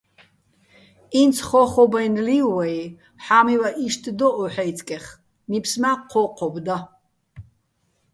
ინც 1.21 1.35
ხო́ხობ-აჲნო̆ 1.47 2.23
ლი́ვ 2.27 2.45
ვაჲ, 2.55 2.79
ჰ̦ა́მივაჸ 3.23 3.77
იშტ 3.85 4.03
დო 4.19 4.27
ო 4.43 4.45
ჰ̦აჲწკეხ, 4.53 5.05
ნიფს 5.49 5.73
მა́ 5.81 5.95
ჴო́ჴობ 6.09 6.55
და. 6.65 6.77